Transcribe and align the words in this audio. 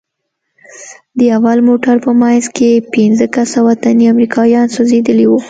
د 1.17 1.19
اول 1.37 1.57
موټر 1.67 1.95
په 2.05 2.11
منځ 2.21 2.43
کښې 2.55 2.71
پينځه 2.93 3.25
کسه 3.35 3.59
وطني 3.69 4.05
امريکايان 4.13 4.67
سوځېدلي 4.75 5.25
وو. 5.27 5.39